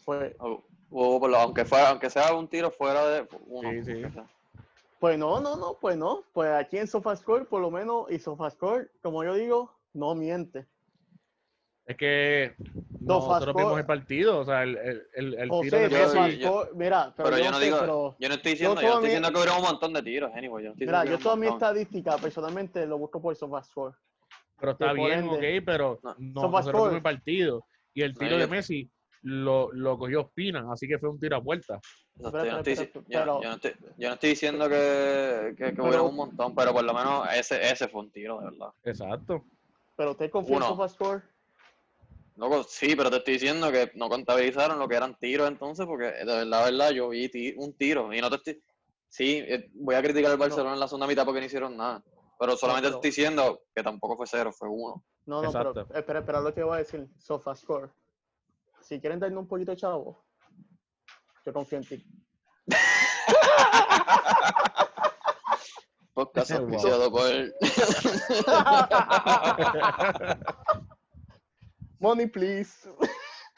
[0.05, 3.71] Pues, Oh, oh, aunque, fuera, aunque sea un tiro fuera de uno.
[3.83, 4.03] Sí,
[4.99, 6.23] pues no, no, no, pues no.
[6.35, 10.67] Pues aquí en SofaScore, por lo menos, y SofaScore, como yo digo, no miente.
[11.87, 12.55] Es que
[13.01, 15.97] No, nosotros vimos el partido, o sea, el, el, el, el tiro José, de yo-
[15.99, 16.43] Messi.
[16.43, 18.87] SofaScore, mira, pero, Pero yo yo no sé, digo, pero- yo no estoy diciendo, yo,
[18.89, 20.63] estoy mi- diciendo que hubiera un montón de tiros, anyway.
[20.65, 23.97] Yo no estoy Mira, yo toda mi estadística personalmente lo busco por SofaScore.
[24.61, 26.15] Pero está bien, ende- ok, pero No.
[26.19, 28.91] no, fast vimos el partido y el No, tiro de yo- Messi
[29.23, 31.81] lo, lo cogió Spina, así que fue un tiro a puerta.
[32.17, 34.69] Yo, no estoy, espera, dici- espera, yo- pero- yo no estoy, yo no estoy diciendo
[34.69, 38.39] que, que, que hubiera un montón, pero por lo menos ese, ese fue un tiro,
[38.41, 38.69] de verdad.
[38.85, 39.45] Exacto.
[39.97, 40.63] Pero usted confía en.
[40.63, 41.23] SofaScore.
[42.37, 46.07] Loco, sí, pero te estoy diciendo que no contabilizaron lo que eran tiros entonces, porque
[46.07, 48.63] de verdad, la verdad, yo vi un tiro y no te estoy...
[49.09, 52.03] Sí, eh, voy a criticar al Barcelona en la segunda mitad porque no hicieron nada,
[52.41, 55.05] pero solamente pero- te estoy diciendo que tampoco fue cero, fue uno.
[55.27, 57.07] No, no, pero espera, espera lo que voy a decir.
[57.19, 57.91] SofaScore.
[58.81, 60.25] Si quieren darme un poquito de chavo,
[61.45, 62.03] yo confío en ti.
[66.15, 66.61] Podcast Wow.
[66.61, 67.31] auspiciado por...
[72.01, 72.89] Money, please.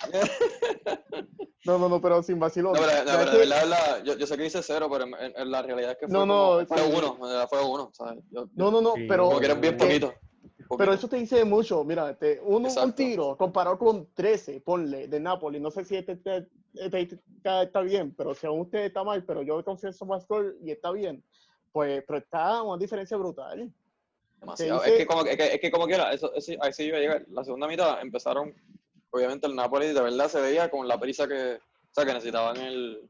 [1.64, 2.72] No, no, no, pero sin vacilón.
[2.72, 5.14] No, pero, no, pero de verdad, verdad, yo, yo sé que dice cero, pero en,
[5.14, 6.92] en- en la realidad es que fue, No, como- no, fue sí.
[6.92, 8.18] uno, fue uno, ¿sabes?
[8.32, 10.12] Yo- no, no, no, Sí, pero, como que eran bien eh, poquitos.
[10.56, 10.92] pero poquito.
[10.92, 11.84] eso te dice mucho.
[11.84, 12.94] Mira, este, un Exacto.
[12.96, 15.60] tiro comparado con 13, ponle, de Napoli.
[15.60, 19.24] No sé si este, este, este está, está bien, pero si aún usted está mal,
[19.24, 21.22] pero yo confío en SofaScore y está bien.
[21.70, 23.72] Pues, pero está una diferencia brutal.
[24.40, 24.80] Demasiado.
[24.80, 26.96] dice- Es que como, es que, es que como quiera, eso, eso, ahí sí iba
[26.98, 27.24] a llegar.
[27.30, 28.52] La segunda mitad empezaron,
[29.12, 32.56] obviamente el Napoli de verdad se veía con la prisa que, o sea, que necesitaban
[32.56, 33.08] el,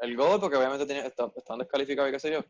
[0.00, 2.40] el gol, porque obviamente tenía, está- estaban descalificados y qué sé yo.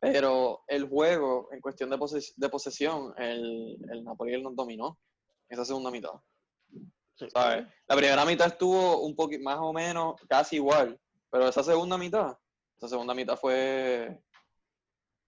[0.00, 4.98] Pero el juego, en cuestión de, poses- de posesión, el, el Napoli nos dominó
[5.48, 6.12] esa segunda mitad.
[7.14, 7.28] Sí.
[7.32, 7.66] ¿sabes?
[7.88, 11.00] La primera mitad estuvo un poquito más o menos casi igual,
[11.30, 12.36] pero esa segunda mitad,
[12.76, 14.20] esa segunda mitad fue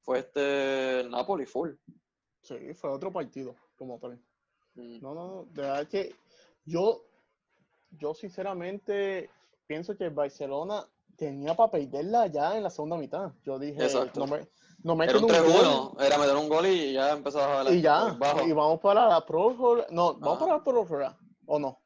[0.02, 1.70] fue este el Napoli full.
[2.42, 4.18] Sí, fue otro partido, como tal.
[4.74, 5.00] Mm.
[5.00, 6.14] No, no, no, de verdad que
[6.68, 7.02] yo,
[7.98, 9.30] yo sinceramente
[9.66, 10.84] pienso que el Barcelona
[11.16, 13.32] tenía para perderla ya en la segunda mitad.
[13.44, 14.20] Yo dije, Exacto.
[14.20, 14.48] no me,
[14.82, 17.62] no Era meten un un 3-1, gol era meter un gol y ya empezabas a
[17.70, 18.46] ver y ya, bajo.
[18.46, 19.86] y vamos para la prórroga.
[19.90, 20.40] No, vamos Ah.
[20.40, 21.78] para la prórroga, ¿o no?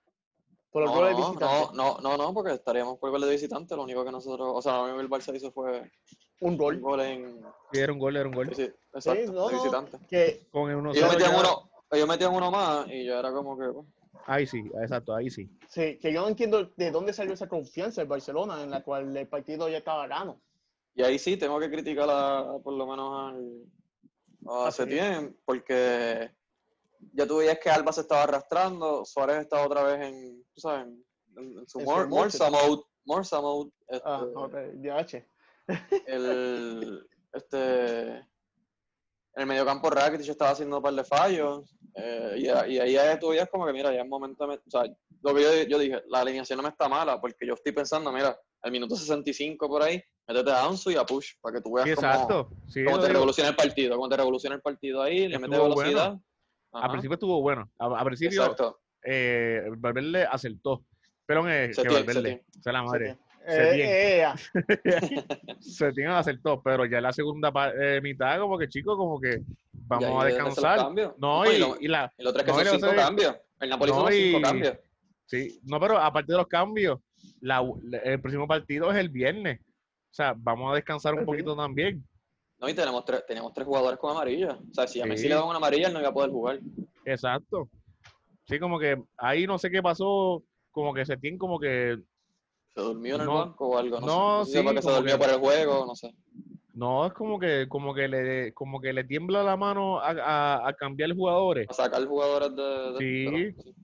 [0.71, 1.45] Por el No, gol de no, visitante.
[1.45, 3.77] no, no, no, no, porque estaríamos por gol de visitante.
[3.77, 5.90] Lo único que nosotros, o sea, lo único que el Barça hizo fue
[6.40, 7.01] Un un gol.
[7.01, 7.42] en.
[7.73, 8.55] Sí, era un gol, era un gol.
[8.55, 9.99] sí, exacto, Sí, no, de visitante.
[10.09, 13.57] que Con el 1 Ellos metían, uno, ellos metían uno más y ya era como
[13.59, 13.66] que.
[13.66, 13.87] bueno,
[14.27, 15.49] Ahí sí, exacto, ahí sí.
[15.69, 19.17] sí, que yo no entiendo de dónde salió esa confianza del Barcelona en la cual
[19.17, 20.41] el partido ya estaba gano.
[20.95, 23.63] Y ahí sí tengo que criticar a, por lo menos al,
[24.47, 24.71] a Ah.
[24.73, 26.31] Setién, porque
[27.15, 30.87] ya tú veías que Alba se estaba arrastrando, Suárez estaba otra vez en, tú sabes,
[30.87, 31.05] en,
[31.59, 35.27] en su Mor- Morsa mode, Morsa mode, este, Ah, ok, DH.
[36.07, 38.27] el, este,
[39.35, 43.18] en el mediocampo Rakitic estaba haciendo un par de fallos, eh, y, y ahí ya
[43.18, 44.83] tú veías como que, mira, ya es momento, de o sea,
[45.23, 48.12] lo que yo, yo dije, la alineación no me está mala, porque yo estoy pensando,
[48.12, 51.73] mira, al minuto 65 por ahí, métete a Ansu y a Push, para que tú
[51.75, 52.49] veas Sí, cómo, exacto.
[52.68, 53.14] Sí, cómo te digo.
[53.14, 56.16] revoluciona el partido, cómo te revoluciona el partido ahí, le metes velocidad.
[56.75, 57.71] Al Ajá, principio estuvo bueno.
[57.79, 58.81] A, a principio, Exacto.
[59.05, 60.85] eh, Valverde acertó.
[61.27, 62.42] Pero eh, que Valverde, Setién.
[62.62, 63.18] sea la madre.
[63.46, 63.88] Eh, Setién.
[63.88, 64.37] eh, eh, ah.
[65.61, 69.40] Setién acertó, pero ya en la segunda eh, mitad, como que chico, como que
[69.72, 70.92] vamos a se descansar.
[71.18, 73.37] No, y y, lo- y la, El otro es que no, son cinco cambios.
[73.61, 74.76] El Napoli no, son cinco y- cambios.
[75.26, 76.98] sí, no, pero aparte de los cambios,
[77.40, 77.62] la-
[78.05, 79.61] el próximo partido es el viernes.
[79.61, 81.26] O sea, vamos a descansar un sí.
[81.26, 82.05] poquito también.
[82.59, 84.52] No, y tenemos tres, tenemos tres jugadores con amarilla.
[84.70, 85.28] O sea, si a Messi Sí.
[85.28, 86.61] le dan una amarilla, él no iba a poder jugar.
[87.05, 87.68] Exacto.
[88.46, 91.98] Sí, como que ahí no sé qué pasó, como que se tiene como que
[92.75, 94.01] Se durmió en el banco o algo.
[94.01, 94.53] No, no, sé.
[94.59, 96.15] Sí, fue que se durmió que- por el juego, no sé.
[96.75, 100.69] no es como que como que le como que le tiembla la mano a, a,
[100.69, 102.93] a cambiar jugadores, A sacar jugadores de.
[102.93, 103.25] de- Sí.
[103.57, 103.75] los-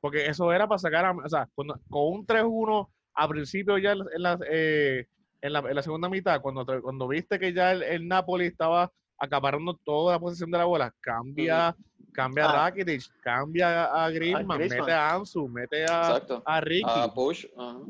[0.00, 3.92] porque eso era para sacar a, o sea, cuando- con un 3-1 a principio ya
[3.92, 5.06] en la, eh,
[5.40, 8.92] en la, en la segunda mitad, cuando, cuando viste que ya el, el Napoli estaba
[9.18, 11.74] acaparando toda la posesión de la bola, cambia,
[12.16, 12.70] cambia a Ah.
[12.70, 17.46] Rakitic, cambia a, a Griezmann, mete a Ansu, mete a, a Ricky, A Push.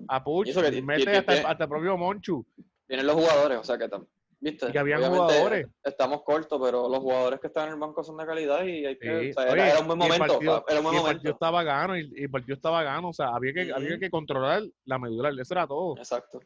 [0.09, 0.23] a
[0.63, 2.45] que ti- mete hasta, hasta el propio Monchu.
[2.87, 4.07] Tienen los jugadores, o sea que tam-
[4.39, 4.69] ¿Viste?
[4.69, 5.67] Y que habían Obviamente, jugadores.
[5.83, 8.99] Estamos cortos, pero los jugadores que están en el banco son de calidad y hay
[8.99, 9.21] que.
[9.23, 9.31] Sí.
[9.31, 10.19] o sea, era, Oye, era un buen momento.
[10.27, 11.05] partido- era un buen y el momento.
[11.19, 14.11] partido estaba gano y, y el partido estaba gano, o sea, había que, había que
[14.11, 15.97] controlar la medular, eso era todo.
[15.97, 16.41] Exacto.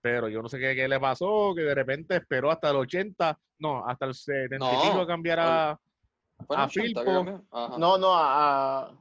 [0.00, 3.38] Pero yo no sé qué, qué le pasó, que de repente esperó hasta el 80,
[3.58, 5.06] no, hasta el 70 y No, pico
[6.38, 6.46] a cambiar a...
[6.46, 7.04] Fue en A 80 que Firpo.
[7.04, 7.44] cambió.
[7.50, 7.78] Ajá.
[7.78, 9.00] No, no, a, a-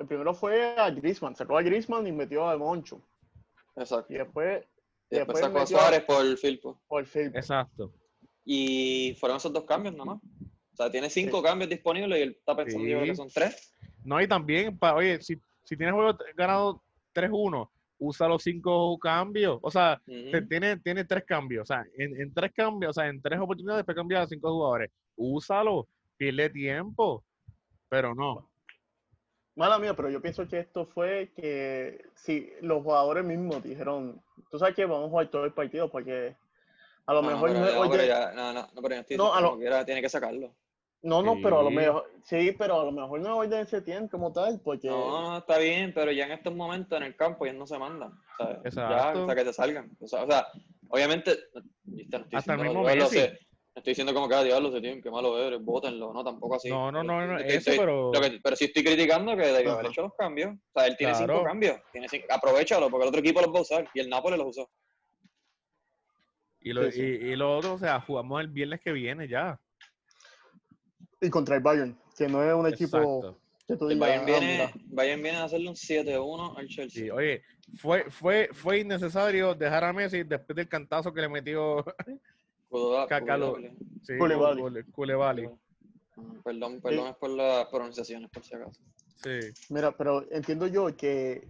[0.00, 3.00] el primero fue a Griezmann, sacó a Griezmann y metió a Moncho.
[3.76, 4.12] Exacto.
[4.12, 4.64] Y después
[5.10, 6.80] Y después después sacó a Suárez por Filpo.
[6.88, 7.30] por Phil.
[7.34, 7.92] Exacto.
[8.44, 10.18] Y fueron esos dos cambios nomás.
[10.72, 13.72] O sea, tiene cinco cambios disponibles y él está pensando que son tres.
[14.04, 16.82] No, y también, pa- oye, si, si tienes juego ganado
[17.14, 17.68] 3-1,
[17.98, 19.58] usa los cinco cambios.
[19.62, 21.62] O sea, te- tiene, tiene tres cambios.
[21.62, 24.50] O sea, en, en tres cambios, o sea, en tres oportunidades puedes cambiar a cinco
[24.50, 24.90] jugadores.
[25.14, 27.24] Úsalo, pierde tiempo.
[27.88, 28.50] Pero no.
[29.54, 34.58] Mala mía, pero yo pienso que esto fue que si los jugadores mismos dijeron, tú
[34.58, 36.34] sabes que vamos a jugar todo el partido porque
[37.04, 38.94] a lo No, no, mejor pero no, ya- oye, pero ya- no, no, no, pero
[38.94, 40.54] ya estoy No, a lo- quiera, tiene que sacarlo.
[41.02, 41.74] no, no, pero a lo Sí.
[41.76, 45.38] mejor, sí, pero a lo mejor no orden de Setién como tal, porque No, no,
[45.38, 48.12] está bien, pero ya en estos momentos en el campo ya no se mandan.
[48.12, 49.20] O sea, ya, Exacto.
[49.20, 49.90] hasta que te salgan.
[50.00, 50.46] O sea, o sea,
[50.88, 51.36] obviamente,
[51.84, 52.98] no estoy Hasta el mismo Messi.
[52.98, 53.26] no
[53.74, 56.68] estoy diciendo como que ah, diablo se tienen, que malo eres, bótenlo, no, tampoco así.
[56.68, 59.46] No, no, no, no, Estoy- eso, estoy- pero- lo que- pero sí estoy criticando que
[59.46, 60.54] debió haber hecho los cambios.
[60.72, 61.34] O sea, él tiene Claro.
[61.34, 61.80] cinco cambios.
[61.92, 64.46] Tiene cinco, aprovechalo, porque el otro equipo los va a usar y el Napoli los
[64.48, 64.70] usó.
[66.60, 67.00] Y lo, Sí, sí.
[67.02, 69.58] Y, y lo otro, o sea, jugamos el viernes que viene ya.
[71.20, 73.38] y contra el Bayern, que no es un equipo Exacto.
[73.68, 74.72] que tú El digas, Bayern "Ah, viene, mira".
[74.86, 77.04] Bayern viene a hacerle un 7-1 al Chelsea.
[77.04, 77.42] Sí, oye,
[77.78, 81.84] fue, fue, fue innecesario dejar a Messi después del cantazo que le metió
[83.08, 83.56] Cacalo.
[84.02, 84.14] Sí.
[86.16, 88.82] Ah, Perdón, perdón, es por las pronunciaciones, por si acaso.
[89.16, 89.38] Sí.
[89.70, 91.48] Mira, pero entiendo yo que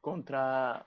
[0.00, 0.86] contra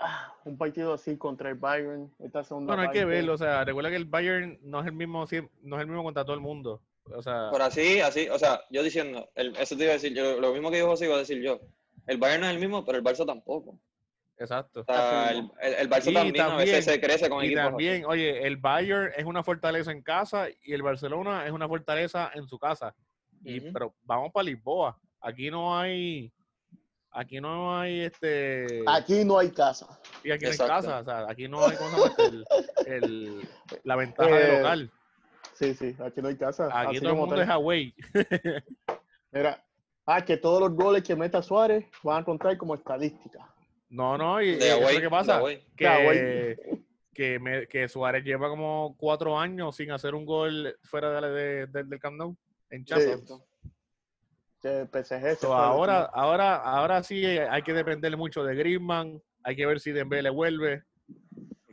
[0.00, 3.64] ah, un partido así contra el Bayern, esta segunda Bueno, hay que verlo, o sea,
[3.64, 5.24] recuerda que el Bayern no es el mismo,
[5.62, 6.82] no es el mismo contra todo el mundo.
[7.14, 10.14] O sea, Pero así, así, o sea, yo diciendo, el- eso te iba a decir,
[10.14, 11.60] yo, lo mismo que dijo José iba a decir yo.
[12.06, 13.78] El Bayern no es el mismo, pero el Barça tampoco.
[14.38, 14.80] Exacto.
[14.80, 17.46] O sea, el, el, el Barça Y también, a también- veces se crece con Y
[17.46, 17.70] equipos así.
[17.70, 22.30] también, oye, el Bayern es una fortaleza en casa y el Barcelona es una fortaleza
[22.34, 22.94] en su casa.
[23.42, 23.60] Y.
[23.72, 24.98] Pero vamos para Lisboa.
[25.20, 26.32] Aquí no hay,
[27.10, 30.00] aquí no hay este, aquí no hay casa.
[30.22, 30.98] y aquí no hay casa.
[31.00, 31.76] O sea, aquí no hay
[33.84, 34.90] la ventaja de Eh, local.
[35.54, 36.66] Sí, sí, aquí no hay casa.
[36.72, 37.44] Aquí así todo el mundo tal.
[37.44, 37.94] es away.
[39.30, 39.64] Mira,
[40.06, 43.53] ah, que todos los goles que meta Suárez van a contar como estadística.
[43.94, 45.40] No, no, y, De y away, ¿eso qué pasa?
[45.76, 46.56] Que,
[47.14, 51.28] que, me- que Suárez lleva como cuatro años sin hacer un gol fuera de, la-
[51.30, 52.36] de- de- del Camp Nou
[52.70, 53.32] en Champions.
[54.60, 59.22] PSG se So, ahora, ahora, ahora sí hay que depender mucho de Griezmann.
[59.44, 60.82] Hay que ver si Dembélé vuelve.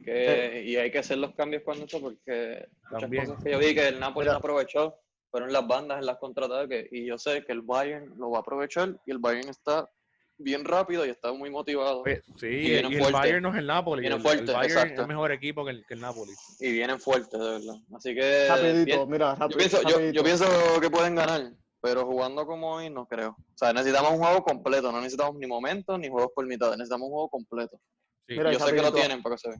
[0.04, 3.74] Que- y hay que hacer los cambios cuando esto, porque muchas cosas que yo vi
[3.74, 4.34] que el Napoli Mira.
[4.34, 4.96] no aprovechó
[5.32, 6.88] fueron las bandas en las contraataques.
[6.92, 9.90] Y yo sé que el Bayern lo va a aprovechar y el Bayern está
[10.38, 12.04] bien rápido y está muy motivado.
[12.38, 13.12] Sí, y, el fuerte.
[13.12, 14.02] Bayern no es el Napoli.
[14.02, 15.02] Vienen el, el fuerte, Bayern exacto.
[15.04, 16.32] es mejor equipo que el, que el Napoli.
[16.60, 17.76] Y vienen fuertes, de verdad.
[17.96, 18.48] Así que.
[18.50, 20.13] Rapidito, bien- mira, Yo rápido, pienso, yo, rapidito.
[20.13, 20.46] yo pienso
[20.82, 23.32] que pueden ganar, pero jugando como hoy no creo.
[23.32, 27.08] O sea, necesitamos un juego completo, no necesitamos ni momentos ni juegos por mitad, necesitamos
[27.08, 27.80] un juego completo.
[28.28, 28.36] Sí.
[28.38, 29.60] Mira, yo sé que lo tienen para que se vea.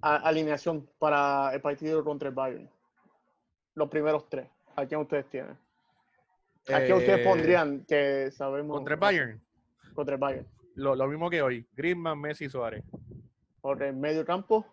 [0.00, 2.70] A- alineación para el partido contra el Bayern.
[3.74, 4.46] Los primeros tres.
[4.76, 5.58] ¿A quién ustedes tienen?
[6.68, 8.76] ¿A quién ustedes Eh, pondrían que sabemos?
[8.76, 9.42] Contra el Bayern,
[9.98, 10.46] Contra el Bayern.
[10.76, 11.66] lo, lo mismo que hoy.
[11.72, 12.84] Griezmann, Messi y Suárez.
[13.60, 14.64] Por el medio campo.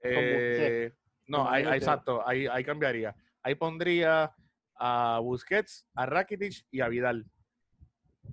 [0.00, 0.92] Eh,
[1.26, 3.16] no, ahí, exacto, ahí, ahí cambiaría.
[3.42, 4.32] Ahí pondría
[4.76, 7.26] a Busquets, a Rakitic y a Vidal.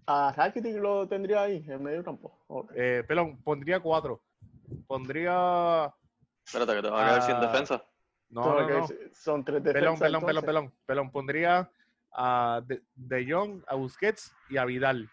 [0.06, 2.38] A Rakitic lo tendría ahí, en medio campo.
[2.46, 2.72] Ok.
[2.76, 4.22] Eh, pelón, pondría cuatro.
[4.86, 5.92] Pondría.
[6.46, 7.84] Espérate, que te va a quedar sin defensa.
[8.30, 10.00] No, Son tres Pelón, defensas.
[10.00, 10.44] pelón, pelón, entonces.
[10.46, 10.74] pelón.
[10.86, 11.72] Pelón, pondría
[12.12, 15.10] a De, De Jong, a Busquets y a Vidal.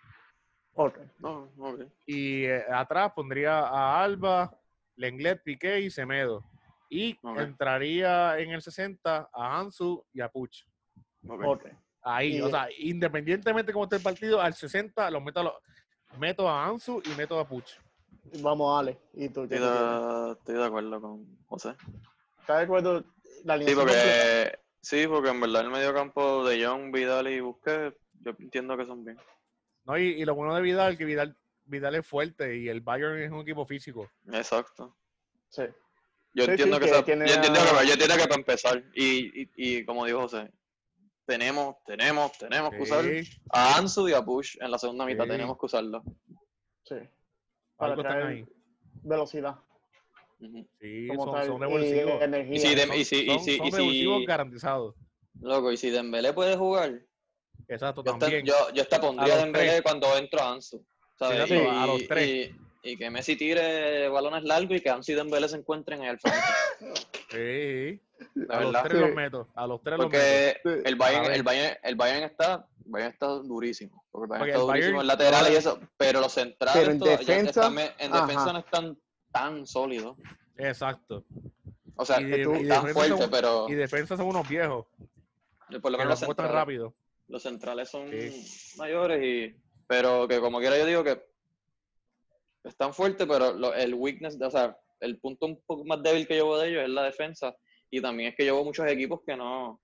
[0.81, 0.99] Ok.
[1.19, 1.81] No, ok.
[2.07, 4.57] Y eh, atrás pondría a Alba,
[4.95, 6.45] Lenglet, Piqué y Semedo.
[6.89, 7.41] Y Ok.
[7.41, 10.65] entraría en el 60 a Ansu y a Puch.
[11.29, 11.43] Ok.
[11.45, 11.67] Ok.
[12.03, 15.43] Ahí, Y- o sea, independientemente de cómo esté el partido, al 60 los meto a,
[15.43, 15.55] los,
[16.17, 17.73] meto a Ansu y meto a Puch.
[18.41, 18.97] Vamos, Ale.
[19.15, 19.49] ¿Y tú?
[19.49, 21.75] ¿qué Estoy de, estoy de acuerdo con José.
[22.41, 23.05] ¿Estás de acuerdo?
[23.45, 28.33] La Sí, porque, sí, porque en verdad el mediocampo de Young, Vidal y Busquets, yo
[28.39, 29.19] entiendo que son bien.
[29.89, 29.99] ¿No?
[29.99, 33.31] Y, y lo bueno de Vidal, que Vidal, Vidal es fuerte y el Bayern es
[33.33, 34.09] un equipo físico.
[34.33, 34.95] Exacto.
[35.49, 35.63] Sí.
[36.35, 38.85] Yo Sí, entiendo sí, que, que tiene yo entiendo que, yo entiendo que para empezar,
[38.95, 40.53] y, y, y como dijo José,
[41.25, 45.25] tenemos, tenemos, tenemos que usar Sí, a Ansu y a Push en la segunda mitad,
[45.25, 45.31] Sí.
[45.31, 46.03] tenemos que usarlo.
[46.85, 46.97] Sí.
[47.77, 48.47] Para algo traer ahí.
[49.03, 49.57] velocidad.
[50.81, 51.47] Sí, Como son, tal.
[51.47, 52.23] son y revulsivos.
[52.23, 52.55] energía.
[52.55, 54.95] Y si de- Son, y si- y son- si- son y si- revulsivos garantizados.
[55.41, 57.03] Loco, y si Dembélé puede jugar,
[57.69, 58.45] Exacto, yo, también.
[58.47, 59.83] yo, yo hasta pondría A los Dembélé tres.
[59.83, 60.85] cuando entro a Ansu.
[61.19, 61.49] ¿sabes?
[61.49, 62.29] Sí, y, a los tres.
[62.29, 66.09] y- y que Messi tire balones largos y que Ansu y Dembélé se encuentren en
[66.11, 66.39] el frente.
[67.31, 68.01] Sí, De
[68.49, 68.83] a los verdad.
[68.85, 69.01] tres Sí.
[69.07, 69.49] los meto.
[69.55, 70.19] A los tres los meto.
[70.63, 74.03] Porque el Bayern, el Bayern, el Bayern está, el Bayern está durísimo.
[74.11, 76.81] Porque el Bayern Porque está el durísimo Bayern- en lateral y eso, pero los centrales
[76.81, 78.99] Pero en todavía defensa, están en defensa no están
[79.31, 80.17] tan sólidos.
[80.57, 81.23] Exacto.
[81.97, 84.87] O sea, Y de- y están defensa fuertes, son- pero Y defensa son unos viejos.
[85.83, 86.95] por lo Que menos los los rápido.
[87.29, 88.77] Los centrales son Sí.
[88.79, 91.23] mayores y pero que como quiera yo digo que
[92.65, 96.27] están fuertes, pero lo- el weakness, de- o sea, el punto un poco más débil
[96.27, 97.57] que llevo de ellos es la defensa
[97.91, 99.81] y también es que llevo muchos equipos que no,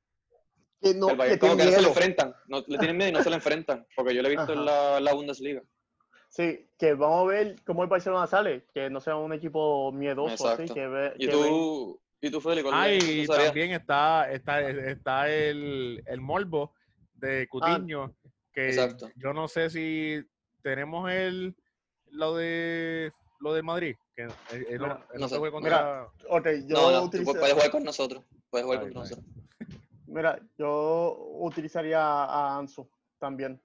[0.82, 3.08] Que no, el Bayern que como que no se le enfrentan, no le tienen miedo
[3.10, 5.62] y no se le enfrentan, porque yo lo he visto en la, en la Bundesliga.
[6.28, 10.48] Sí, que vamos a ver cómo el Barcelona sale, que no sea un equipo miedoso,
[10.48, 10.74] así, Exacto.
[10.74, 14.68] que ve, Y que ven- tú, y tú Félix, ¿cuál Ah, y también está, está,
[14.68, 16.74] está el, el Morbo
[17.14, 18.14] de Cutiño,
[18.52, 19.10] que Exacto.
[19.16, 20.22] yo no sé si
[20.62, 21.54] tenemos el
[22.10, 24.78] lo de lo de Madrid, que él, él
[25.18, 25.38] no, sé.
[25.50, 29.44] contra Ok, yo No, no, puedes jugar con nosotros, puedes jugar Está con bien, nosotros.
[30.06, 33.60] Mira, yo utilizaría a Ansu también.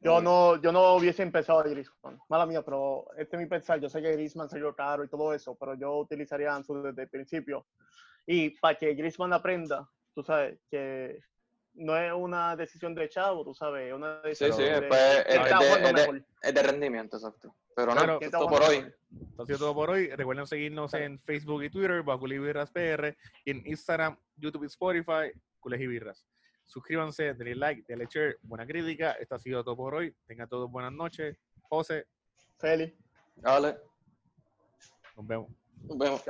[0.00, 2.20] Yo no, yo no hubiese empezado a Griezmann.
[2.28, 3.80] Mala mía, pero este es mi pensar.
[3.80, 7.02] Yo sé que Griezmann salió caro y todo eso, pero yo utilizaría a Ansu desde
[7.04, 7.66] el principio.
[8.26, 11.20] Y para que Griezmann aprenda, tú sabes, que
[11.74, 15.34] no es una decisión de chavo, tú sabes, es una decisión sí, de, pues, es,
[15.44, 17.54] de, es de- es de rendimiento, exacto.
[17.76, 18.06] Pero Claro.
[18.06, 18.76] no, esto está por hoy.
[18.76, 18.94] mejor.
[19.30, 20.08] Esto ha sido todo por hoy.
[20.10, 25.32] Recuerden seguirnos en Facebook y Twitter, bajo Birras PR, y en Instagram, YouTube y Spotify,
[25.58, 26.24] Cules y Birras.
[26.66, 29.12] Suscríbanse, denle like, denle share, buena crítica.
[29.12, 30.14] Esto ha sido todo por hoy.
[30.26, 31.36] Tengan todos buenas noches.
[31.62, 32.06] José,
[32.58, 32.96] Feli.
[33.36, 33.76] Dale,
[35.16, 35.50] nos vemos.
[35.82, 36.22] nos vemos.